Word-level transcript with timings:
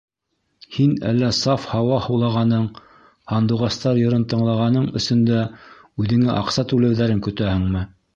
Һин 0.75 0.93
әллә 1.09 1.27
саф 1.39 1.65
һауа 1.73 1.99
һулағаның, 2.05 2.63
һандуғастар 3.33 3.99
йырын 4.05 4.23
тыңлағаның 4.33 4.87
өсөн 5.01 5.21
дә 5.29 5.43
үҙеңә 6.05 6.39
аҡса 6.39 6.67
түләүҙәрен 6.73 7.21
көтәһеңме?! 7.29 7.85